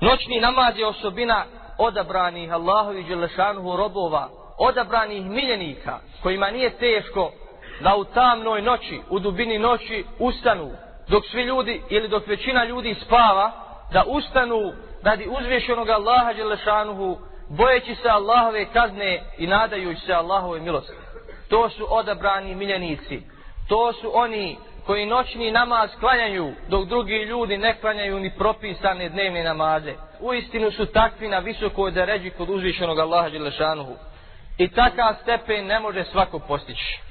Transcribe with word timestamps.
Noćni 0.00 0.40
namaz 0.40 0.78
je 0.78 0.86
osobina 0.86 1.44
odabranih 1.78 2.52
Allahovi 2.52 3.02
Đelešanuhu 3.02 3.76
robova, 3.76 4.28
odabranih 4.58 5.24
miljenika, 5.24 5.98
kojima 6.22 6.50
nije 6.50 6.70
teško 6.70 7.32
da 7.80 7.96
u 7.96 8.04
tamnoj 8.04 8.62
noći, 8.62 9.00
u 9.10 9.18
dubini 9.18 9.58
noći 9.58 10.04
ustanu, 10.18 10.70
dok 11.08 11.26
svi 11.26 11.42
ljudi 11.42 11.82
ili 11.90 12.08
dok 12.08 12.26
većina 12.26 12.64
ljudi 12.64 12.94
spava, 12.94 13.52
da 13.92 14.04
ustanu 14.06 14.72
radi 15.02 15.28
uzvješenog 15.40 15.88
Allaha 15.88 16.32
Đelešanuhu, 16.32 17.18
bojeći 17.48 17.94
se 17.94 18.08
Allahove 18.08 18.64
kazne 18.72 19.22
i 19.38 19.46
nadajući 19.46 20.00
se 20.00 20.12
Allahove 20.12 20.60
milosti. 20.60 20.92
To 21.48 21.68
su 21.68 21.86
odabrani 21.90 22.54
miljenici. 22.54 23.22
To 23.68 23.92
su 23.92 24.10
oni 24.14 24.58
koji 24.90 25.06
noćni 25.06 25.50
namaz 25.50 25.90
klanjaju, 26.00 26.52
dok 26.68 26.88
drugi 26.88 27.14
ljudi 27.14 27.58
ne 27.58 27.76
klanjaju 27.80 28.20
ni 28.20 28.30
propisane 28.38 29.08
dnevne 29.08 29.44
namaze. 29.44 29.94
U 30.20 30.34
istinu 30.34 30.70
su 30.70 30.86
takvi 30.86 31.28
na 31.28 31.38
visokoj 31.38 31.90
deređi 31.90 32.30
kod 32.30 32.50
uzvišenog 32.50 32.98
Allaha 32.98 33.28
Đelešanuhu. 33.28 33.94
I 34.58 34.68
takav 34.68 35.14
stepen 35.22 35.66
ne 35.66 35.80
može 35.80 36.04
svako 36.04 36.38
postići. 36.38 37.00